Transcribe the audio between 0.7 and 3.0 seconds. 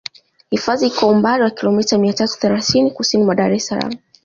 iko umbali wa kilometa mia tatu thelathini